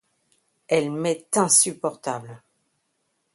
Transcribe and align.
Elle 0.67 0.89
m’est 0.91 1.27
insupportable! 1.37 2.41